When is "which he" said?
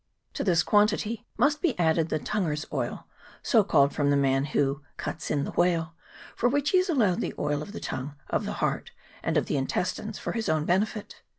6.49-6.79